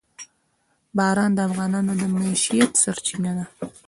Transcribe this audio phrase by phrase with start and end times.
[0.97, 3.45] باران د افغانانو د معیشت سرچینه ده.